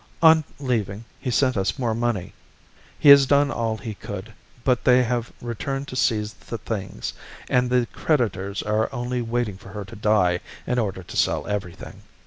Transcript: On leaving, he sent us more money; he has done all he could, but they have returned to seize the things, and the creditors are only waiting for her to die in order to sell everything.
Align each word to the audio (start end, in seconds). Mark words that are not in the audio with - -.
On 0.23 0.43
leaving, 0.57 1.05
he 1.19 1.29
sent 1.29 1.55
us 1.55 1.77
more 1.77 1.93
money; 1.93 2.33
he 2.97 3.09
has 3.09 3.27
done 3.27 3.51
all 3.51 3.77
he 3.77 3.93
could, 3.93 4.33
but 4.63 4.83
they 4.83 5.03
have 5.03 5.31
returned 5.41 5.87
to 5.89 5.95
seize 5.95 6.33
the 6.33 6.57
things, 6.57 7.13
and 7.47 7.69
the 7.69 7.87
creditors 7.93 8.63
are 8.63 8.89
only 8.91 9.21
waiting 9.21 9.57
for 9.59 9.69
her 9.69 9.85
to 9.85 9.95
die 9.95 10.39
in 10.65 10.79
order 10.79 11.03
to 11.03 11.15
sell 11.15 11.45
everything. 11.45 12.01